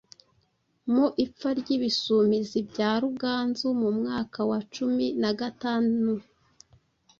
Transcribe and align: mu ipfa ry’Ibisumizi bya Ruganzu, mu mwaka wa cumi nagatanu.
mu 0.93 1.05
ipfa 1.25 1.49
ry’Ibisumizi 1.59 2.59
bya 2.69 2.91
Ruganzu, 3.01 3.67
mu 3.81 3.89
mwaka 3.97 4.39
wa 4.49 4.59
cumi 4.73 5.05
nagatanu. 5.21 6.13